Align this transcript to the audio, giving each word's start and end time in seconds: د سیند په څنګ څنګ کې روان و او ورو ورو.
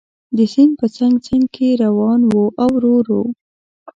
د 0.37 0.39
سیند 0.53 0.71
په 0.79 0.85
څنګ 0.97 1.13
څنګ 1.27 1.43
کې 1.55 1.67
روان 1.83 2.19
و 2.31 2.33
او 2.63 2.69
ورو 2.75 2.91
ورو. 2.97 3.21